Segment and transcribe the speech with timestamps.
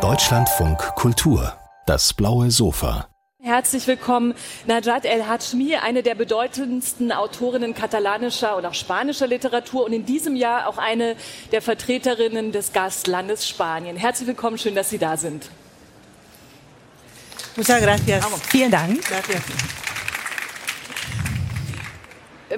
[0.00, 1.52] Deutschlandfunk Kultur,
[1.84, 3.06] das blaue Sofa.
[3.38, 4.32] Herzlich willkommen,
[4.66, 10.36] Najat El Hachmi, eine der bedeutendsten Autorinnen katalanischer und auch spanischer Literatur und in diesem
[10.36, 11.16] Jahr auch eine
[11.50, 13.98] der Vertreterinnen des Gastlandes Spanien.
[13.98, 15.50] Herzlich willkommen, schön, dass Sie da sind.
[17.56, 18.24] Muchas gracias.
[18.48, 19.04] Vielen Dank.
[19.04, 19.42] Gracias.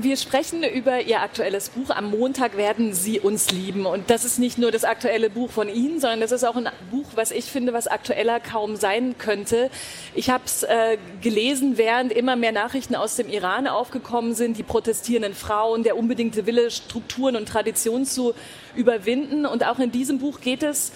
[0.01, 1.91] Wir sprechen über Ihr aktuelles Buch.
[1.91, 3.87] Am Montag werden Sie uns lieben.
[3.87, 6.69] Und das ist nicht nur das aktuelle Buch von Ihnen, sondern das ist auch ein
[6.91, 9.71] Buch, was ich finde, was aktueller kaum sein könnte.
[10.15, 14.65] Ich habe es äh, gelesen, während immer mehr Nachrichten aus dem Iran aufgekommen sind, die
[14.65, 18.35] protestierenden Frauen, der unbedingte Wille, Strukturen und Traditionen zu
[18.75, 19.47] überwinden.
[19.47, 20.91] Und auch in diesem Buch geht es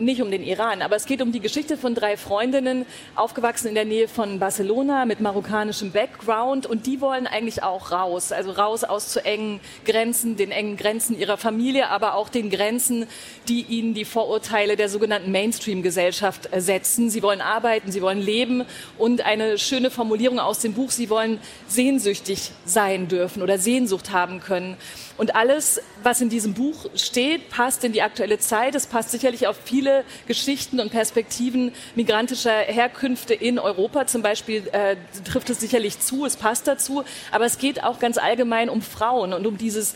[0.00, 3.74] nicht um den Iran, aber es geht um die Geschichte von drei Freundinnen, aufgewachsen in
[3.74, 8.84] der Nähe von Barcelona mit marokkanischem Background und die wollen eigentlich auch raus, also raus
[8.84, 13.06] aus zu engen Grenzen, den engen Grenzen ihrer Familie, aber auch den Grenzen,
[13.48, 17.10] die ihnen die Vorurteile der sogenannten Mainstream-Gesellschaft setzen.
[17.10, 18.64] Sie wollen arbeiten, sie wollen leben
[18.98, 24.40] und eine schöne Formulierung aus dem Buch, sie wollen sehnsüchtig sein dürfen oder Sehnsucht haben
[24.40, 24.76] können.
[25.20, 28.74] Und alles, was in diesem Buch steht, passt in die aktuelle Zeit.
[28.74, 34.06] Es passt sicherlich auf viele Geschichten und Perspektiven migrantischer Herkünfte in Europa.
[34.06, 34.96] Zum Beispiel äh,
[35.26, 37.04] trifft es sicherlich zu, es passt dazu.
[37.32, 39.94] Aber es geht auch ganz allgemein um Frauen und um dieses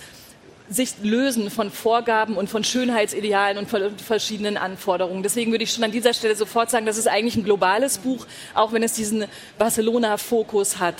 [0.68, 5.22] sich lösen von Vorgaben und von Schönheitsidealen und von verschiedenen Anforderungen.
[5.22, 8.26] Deswegen würde ich schon an dieser Stelle sofort sagen, das ist eigentlich ein globales Buch,
[8.52, 9.24] auch wenn es diesen
[9.56, 10.96] Barcelona-Fokus hat.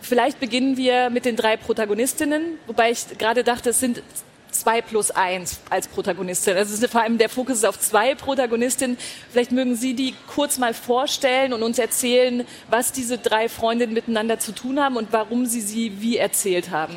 [0.00, 4.02] Vielleicht beginnen wir mit den drei Protagonistinnen, wobei ich gerade dachte, es sind
[4.50, 6.56] zwei plus eins als Protagonistin.
[6.56, 8.96] Also vor allem der Fokus ist auf zwei Protagonistinnen.
[9.30, 14.38] Vielleicht mögen Sie die kurz mal vorstellen und uns erzählen, was diese drei Freundinnen miteinander
[14.38, 16.96] zu tun haben und warum Sie sie wie erzählt haben.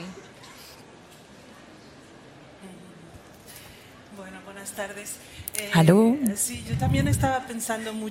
[5.73, 6.17] Hallo.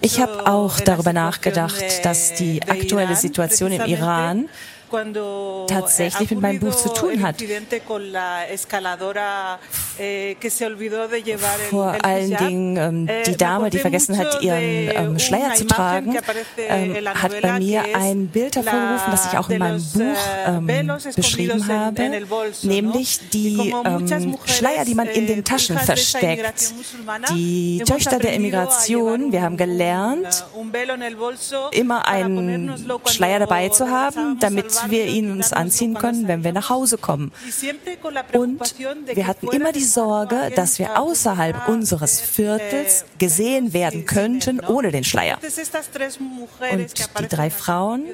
[0.03, 4.49] Ich habe auch darüber nachgedacht, dass die aktuelle Situation im Iran
[5.69, 7.41] tatsächlich mit meinem Buch zu tun hat.
[9.99, 10.37] Eh,
[11.69, 16.17] Vor allen Dingen ähm, eh, die Dame, die vergessen hat, ihren ähm, Schleier zu tragen,
[16.57, 21.69] ähm, hat bei mir ein Bild hervorgerufen, das ich auch in meinem Buch ähm, beschrieben
[21.69, 22.25] habe,
[22.63, 26.73] nämlich die ähm, Schleier, die man in den Taschen versteckt.
[27.35, 30.45] Die Töchter der Immigration, wir haben gelernt,
[31.73, 32.73] immer einen
[33.07, 37.33] Schleier dabei zu haben, damit wir ihn uns anziehen können, wenn wir nach Hause kommen.
[38.33, 38.75] Und
[39.15, 45.05] wir hatten immer die Sorge, dass wir außerhalb unseres Viertels gesehen werden könnten ohne den
[45.05, 45.39] Schleier.
[46.73, 48.07] Und die drei Frauen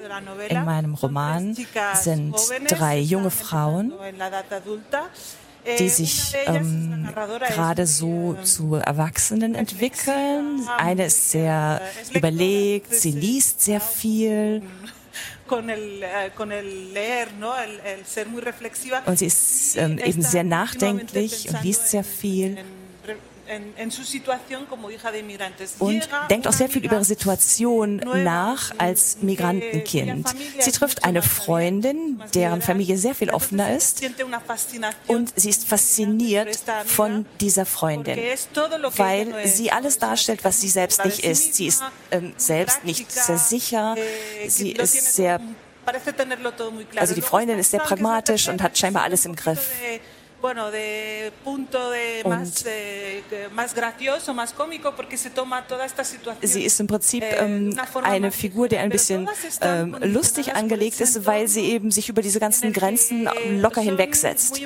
[0.48, 1.56] in meinem Roman
[1.94, 2.34] sind
[2.68, 3.92] drei junge Frauen,
[5.78, 7.08] die sich ähm,
[7.48, 10.66] gerade so zu Erwachsenen entwickeln.
[10.78, 11.80] Eine ist sehr
[12.12, 14.62] überlegt, sie liest sehr viel.
[15.48, 16.30] Eh,
[19.06, 22.58] und sie ist ähm, eben sehr nachdenklich und liest sehr viel
[25.78, 30.28] und denkt auch sehr viel über ihre Situation nach als Migrantenkind.
[30.58, 34.02] Sie trifft eine Freundin, deren Familie sehr viel offener ist
[35.06, 38.18] und sie ist fasziniert von dieser Freundin,
[38.96, 41.54] weil sie alles darstellt, was sie selbst nicht ist.
[41.54, 45.40] Sie ist ähm, selbst nicht sehr sicher, eh, sie ist sehr
[46.96, 49.70] also die Freundin ist sehr pragmatisch und hat scheinbar alles im Griff
[50.46, 53.20] bueno, de punto de más, eh,
[53.52, 56.48] más gracioso, más cómico, porque se toma toda esta situación.
[56.48, 59.28] Sie ist im Prinzip eh, ähm, eine Figur, die ein bisschen
[59.60, 64.56] ähm, lustig angelegt ist, weil sie eben sich über diese ganzen Grenzen eh, locker hinwegsetzt.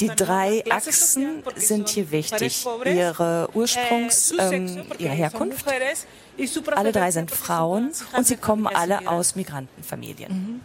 [0.00, 2.64] Die drei Achsen sind hier wichtig.
[2.86, 5.66] Ihre Ursprungs, ähm, ihre Herkunft.
[6.74, 10.32] Alle drei sind Frauen und sie kommen alle aus Migrantenfamilien.
[10.32, 10.60] Mhm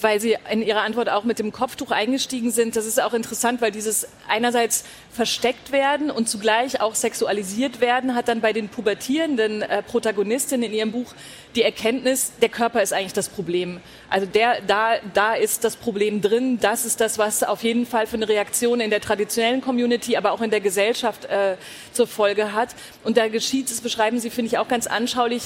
[0.00, 2.76] weil Sie in Ihrer Antwort auch mit dem Kopftuch eingestiegen sind.
[2.76, 8.28] Das ist auch interessant, weil dieses einerseits versteckt werden und zugleich auch sexualisiert werden, hat
[8.28, 11.14] dann bei den pubertierenden äh, Protagonistinnen in Ihrem Buch
[11.56, 13.80] die Erkenntnis, der Körper ist eigentlich das Problem.
[14.10, 16.58] Also der, da, da ist das Problem drin.
[16.60, 20.32] Das ist das, was auf jeden Fall für eine Reaktion in der traditionellen Community, aber
[20.32, 21.56] auch in der Gesellschaft äh,
[21.92, 22.74] zur Folge hat.
[23.04, 25.44] Und da geschieht, das beschreiben Sie, finde ich, auch ganz anschaulich,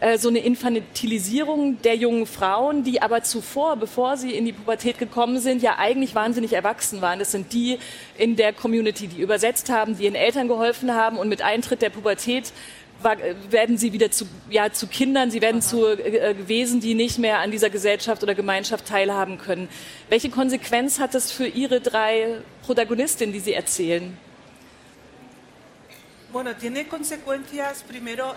[0.00, 4.98] äh, so eine Infantilisierung der jungen Frauen, die aber zuvor, bevor sie in die Pubertät
[4.98, 7.18] gekommen sind, ja eigentlich wahnsinnig erwachsen waren.
[7.18, 7.78] Das sind die
[8.16, 11.90] in der Community, die übersetzt haben, die ihren Eltern geholfen haben und mit Eintritt der
[11.90, 12.52] Pubertät
[13.50, 17.38] werden sie wieder zu, ja, zu Kindern, sie werden zu äh, Wesen, die nicht mehr
[17.38, 19.68] an dieser Gesellschaft oder Gemeinschaft teilhaben können.
[20.08, 24.16] Welche Konsequenz hat das für Ihre drei Protagonistinnen, die Sie erzählen?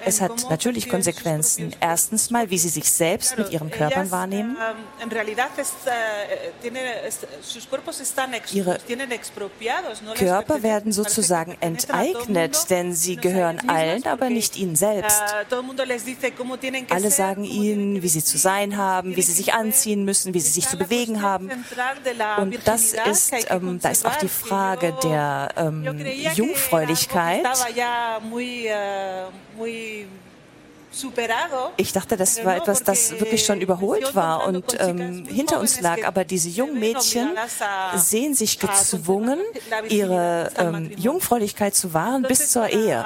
[0.05, 1.75] Es hat natürlich Konsequenzen.
[1.79, 4.57] Erstens mal, wie sie sich selbst mit ihren Körpern wahrnehmen.
[8.53, 8.79] Ihre
[10.15, 15.21] Körper werden sozusagen enteignet, denn sie gehören allen, aber nicht ihnen selbst.
[16.89, 20.51] Alle sagen ihnen, wie sie zu sein haben, wie sie sich anziehen müssen, wie sie
[20.51, 21.49] sich zu bewegen haben.
[22.37, 25.83] Und das ist, ähm, da ist auch die Frage der ähm,
[26.35, 27.45] Jungfräulichkeit
[31.77, 36.05] ich dachte, das war etwas, das wirklich schon überholt war und ähm, hinter uns lag.
[36.05, 37.29] Aber diese jungen Mädchen
[37.95, 39.39] sehen sich gezwungen,
[39.89, 43.03] ihre ähm, Jungfräulichkeit zu wahren bis zur Ehe.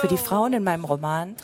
[0.00, 1.36] Für die Frauen in meinem Roman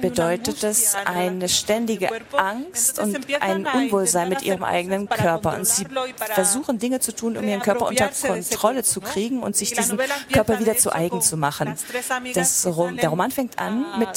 [0.00, 5.54] bedeutet es eine ständige Angst und ein Unwohlsein mit ihrem eigenen Körper.
[5.56, 5.86] Und sie
[6.16, 9.98] versuchen Dinge zu tun, um ihren Körper unter Kontrolle zu kriegen und sich diesen
[10.32, 11.74] Körper wieder zu eigen zu machen.
[12.34, 14.08] Das, der Roman fängt an mit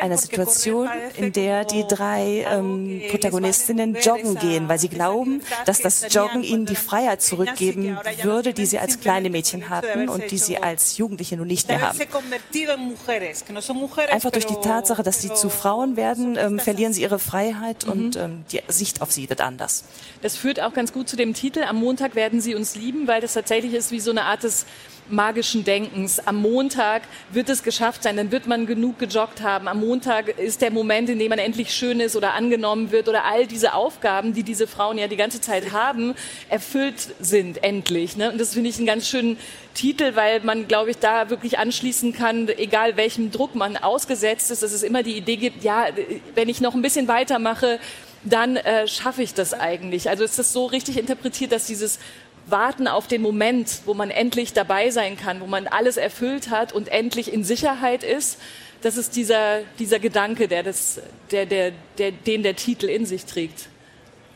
[0.00, 6.12] einer Situation, in der die drei ähm, Protagonistinnen joggen gehen, weil sie glauben, dass das
[6.12, 10.58] Joggen ihnen die Freiheit zurückgeben würde, die sie als kleine Mädchen hatten und die sie
[10.58, 11.98] als Jugendliche nun nicht mehr haben.
[14.10, 17.92] Einfach durch die Tatsache, dass sie zu Frauen werden, ähm, verlieren sie ihre Freiheit mhm.
[17.92, 19.84] und ähm, die Sicht auf sie wird anders.
[20.22, 23.20] Das führt auch ganz gut zu dem Titel, am Montag werden sie uns lieben, weil
[23.20, 24.66] das tatsächlich ist wie so eine Art des
[25.08, 26.18] magischen Denkens.
[26.26, 29.68] Am Montag wird es geschafft sein, dann wird man genug gejoggt haben.
[29.68, 33.24] Am Montag ist der Moment, in dem man endlich schön ist oder angenommen wird oder
[33.24, 36.14] all diese Aufgaben, die diese Frauen ja die ganze Zeit haben,
[36.48, 38.16] erfüllt sind endlich.
[38.16, 38.30] Ne?
[38.30, 39.38] Und das finde ich einen ganz schönen
[39.74, 44.62] Titel, weil man, glaube ich, da wirklich anschließen kann, egal welchem Druck man ausgesetzt ist,
[44.62, 45.86] dass es immer die Idee gibt, ja,
[46.34, 47.78] wenn ich noch ein bisschen weitermache,
[48.24, 50.08] dann äh, schaffe ich das eigentlich.
[50.08, 51.98] Also ist das so richtig interpretiert, dass dieses
[52.46, 56.72] warten auf den Moment, wo man endlich dabei sein kann, wo man alles erfüllt hat
[56.72, 58.38] und endlich in Sicherheit ist.
[58.82, 61.00] Das ist dieser, dieser Gedanke, der das,
[61.30, 63.68] der, der, der, den der Titel in sich trägt.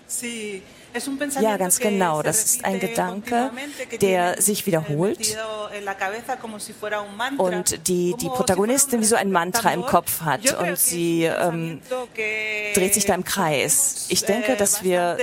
[0.07, 0.63] Sie
[1.41, 2.23] ja, ganz genau.
[2.23, 3.51] Das ist ein Gedanke,
[4.01, 5.37] der sich wiederholt
[7.39, 11.81] und die, die Protagonistin wie so ein Mantra im Kopf hat und sie ähm,
[12.75, 14.07] dreht sich da im Kreis.
[14.09, 15.19] Ich denke, dass wir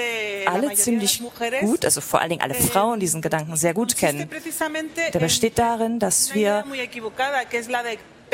[0.46, 1.22] alle ziemlich
[1.62, 4.30] gut, also vor allen Dingen alle Frauen, diesen Gedanken sehr gut kennen.
[5.14, 6.64] Der besteht darin, dass wir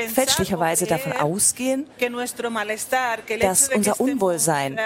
[0.07, 1.87] fälschlicherweise davon ausgehen,
[3.39, 4.79] dass unser Unwohlsein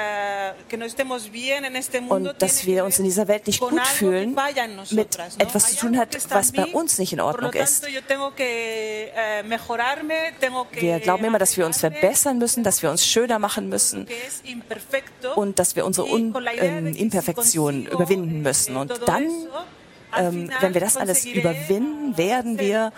[2.10, 4.36] und dass wir uns in dieser Welt nicht gut fühlen,
[4.92, 7.86] mit etwas zu tun hat, was bei uns nicht in Ordnung ist.
[10.72, 14.08] Wir glauben immer, dass wir uns verbessern müssen, dass wir uns schöner machen müssen
[15.36, 18.76] und dass wir unsere Un äh, Imperfektionen überwinden müssen.
[18.76, 19.30] Und dann
[20.18, 22.92] ähm, wenn wir das alles überwinden, werden wir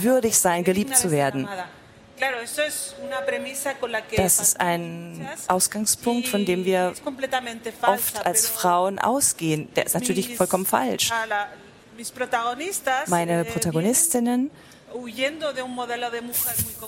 [0.00, 1.48] würdig sein, geliebt zu werden.
[4.16, 6.94] Das ist ein Ausgangspunkt, von dem wir
[7.82, 9.68] oft als Frauen ausgehen.
[9.74, 11.10] Der ist natürlich vollkommen falsch.
[13.06, 14.50] Meine Protagonistinnen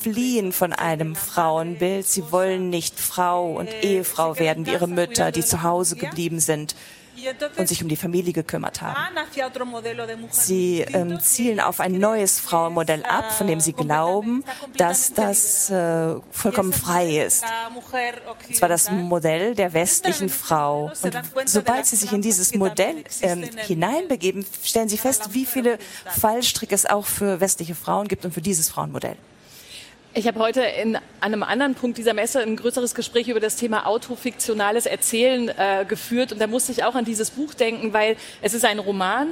[0.01, 2.07] fliehen von einem Frauenbild.
[2.07, 6.75] Sie wollen nicht Frau und Ehefrau werden wie ihre Mütter, die zu Hause geblieben sind
[7.57, 8.97] und sich um die Familie gekümmert haben.
[10.31, 14.45] Sie ähm, zielen auf ein neues Frauenmodell ab, von dem sie glauben,
[14.77, 17.45] dass das äh, vollkommen frei ist.
[18.49, 20.93] Und zwar das Modell der westlichen Frau.
[21.03, 26.75] Und sobald sie sich in dieses Modell ähm, hineinbegeben, stellen sie fest, wie viele Fallstricke
[26.75, 29.17] es auch für westliche Frauen gibt und für dieses Frauenmodell.
[30.19, 33.55] Ich habe heute in an einem anderen Punkt dieser Messe ein größeres Gespräch über das
[33.55, 36.33] Thema autofiktionales Erzählen äh, geführt.
[36.33, 39.29] Und da musste ich auch an dieses Buch denken, weil es ist ein Roman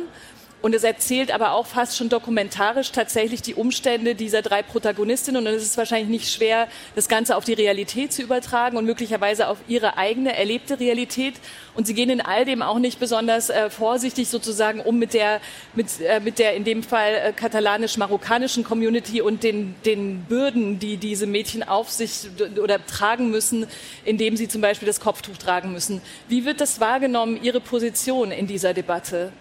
[0.63, 5.47] und es erzählt aber auch fast schon dokumentarisch tatsächlich die Umstände dieser drei Protagonistinnen.
[5.47, 9.49] Und es ist wahrscheinlich nicht schwer, das Ganze auf die Realität zu übertragen und möglicherweise
[9.49, 11.35] auf ihre eigene erlebte Realität.
[11.75, 15.41] Und sie gehen in all dem auch nicht besonders äh, vorsichtig sozusagen um mit der,
[15.75, 20.97] mit, äh, mit der in dem Fall äh, katalanisch-marokkanischen Community und den, den Bürden, die
[20.97, 22.29] diese Mädchen auf sich
[22.61, 23.67] oder tragen müssen,
[24.05, 26.01] indem sie zum Beispiel das Kopftuch tragen müssen.
[26.29, 29.33] Wie wird das wahrgenommen, Ihre Position in dieser Debatte?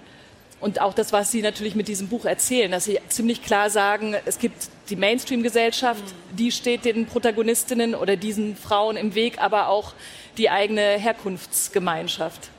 [0.62, 4.16] Und auch das, was Sie natürlich mit diesem Buch erzählen, dass Sie ziemlich klar sagen,
[4.26, 9.94] es gibt die Mainstream-Gesellschaft, die steht den Protagonistinnen oder diesen Frauen im Weg, aber auch
[10.38, 12.50] die eigene Herkunftsgemeinschaft.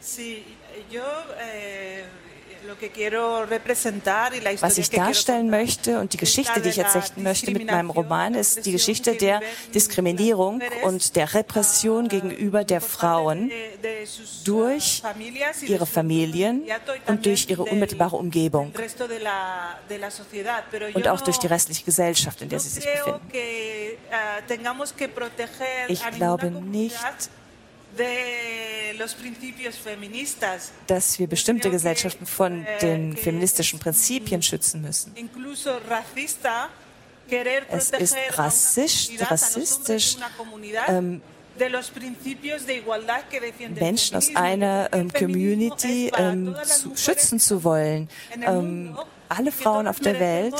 [0.00, 0.44] Sí,
[0.90, 2.04] yo eh,
[4.60, 8.64] was ich darstellen möchte und die Geschichte, die ich erzählen möchte mit meinem Roman, ist
[8.66, 9.40] die Geschichte der
[9.74, 13.50] Diskriminierung und der Repression gegenüber der Frauen
[14.44, 15.02] durch
[15.62, 16.64] ihre Familien
[17.06, 18.72] und durch ihre unmittelbare Umgebung
[20.94, 23.20] und auch durch die restliche Gesellschaft, in der sie sich befinden.
[23.32, 23.96] Eh,
[25.88, 26.96] ich glaube nicht,
[30.86, 35.14] dass wir bestimmte Gesellschaften von eh, den feministischen Prinzipien schützen müssen.
[37.68, 40.16] Es ist rassistisch, rassistisch
[40.88, 41.22] ähm,
[43.78, 48.08] Menschen aus einer ähm, Community ähm, zu, schützen zu wollen.
[48.42, 48.96] Ähm,
[49.28, 50.54] alle Frauen auf der Welt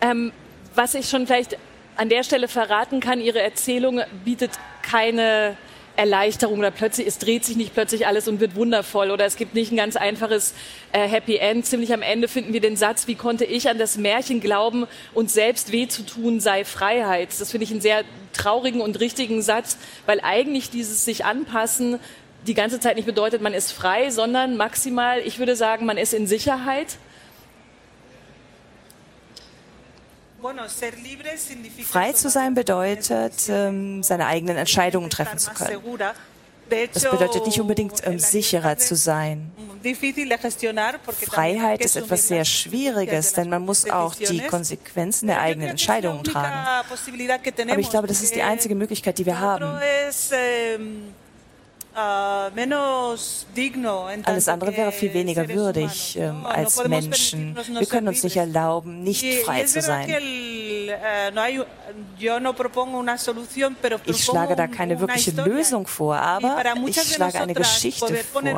[0.02, 0.32] Ähm,
[0.76, 1.58] was ich schon vielleicht
[1.96, 4.52] an der Stelle verraten kann, Ihre Erzählung bietet
[4.84, 5.58] keine
[5.98, 9.56] Erleichterung oder plötzlich, es dreht sich nicht plötzlich alles und wird wundervoll oder es gibt
[9.56, 10.54] nicht ein ganz einfaches
[10.94, 11.66] äh, Happy End.
[11.66, 15.34] Ziemlich am Ende finden wir den Satz, wie konnte ich an das Märchen glauben, uns
[15.34, 17.30] selbst weh zu tun sei Freiheit.
[17.40, 22.00] Das finde ich einen sehr traurigen und richtigen Satz, weil eigentlich dieses sich anpassen
[22.46, 26.14] die ganze Zeit nicht bedeutet, man ist frei, sondern maximal, ich würde sagen, man ist
[26.14, 26.98] in Sicherheit.
[31.84, 35.82] Frei zu sein bedeutet, ähm, seine eigenen Entscheidungen treffen zu können.
[36.94, 39.52] Das bedeutet nicht unbedingt ähm, sicherer zu sein.
[41.26, 46.86] Freiheit ist etwas sehr Schwieriges, denn man muss auch die Konsequenzen der eigenen Entscheidungen tragen.
[47.70, 49.80] Aber ich glaube, das ist die einzige Möglichkeit, die wir haben.
[54.24, 57.58] Alles andere wäre viel weniger würdig ähm, als Menschen.
[57.80, 60.08] Wir können uns nicht erlauben, nicht frei zu sein.
[60.10, 60.92] Eh,
[64.06, 68.42] ich schlage da keine wirkliche Lösung vor, aber ich schlage eine Geschichte vor.
[68.42, 68.58] Und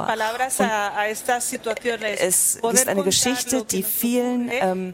[2.20, 4.94] es ist eine Geschichte, die vielen ähm,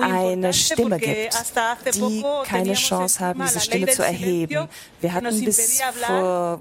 [0.00, 1.34] eine Stimme gibt,
[1.94, 4.68] die keine Chance haben, diese Stimme zu erheben.
[5.00, 6.60] Wir hatten bis vor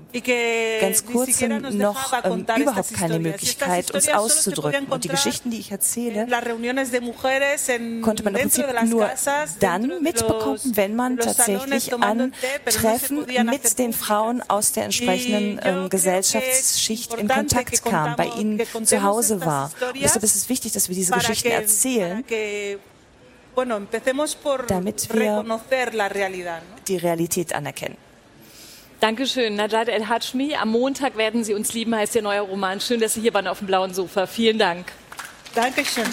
[0.81, 4.87] ganz kurzem noch ähm, überhaupt keine Möglichkeit, uns auszudrücken.
[4.87, 6.27] Und die Geschichten, die ich erzähle,
[8.01, 9.09] konnte man im Prinzip nur
[9.59, 12.33] dann mitbekommen, wenn man tatsächlich an
[12.65, 19.03] Treffen mit den Frauen aus der entsprechenden ähm, Gesellschaftsschicht in Kontakt kam, bei ihnen zu
[19.03, 19.71] Hause war.
[19.93, 22.23] Und deshalb ist es wichtig, dass wir diese Geschichten erzählen,
[24.67, 25.59] damit wir
[26.87, 28.10] die Realität anerkennen.
[29.01, 30.53] Dankeschön, Najat El-Hajmi.
[30.57, 32.79] Am Montag werden Sie uns lieben, heißt Ihr neuer Roman.
[32.79, 34.27] Schön, dass Sie hier waren auf dem blauen Sofa.
[34.27, 34.85] Vielen Dank.
[35.55, 36.05] Dankeschön.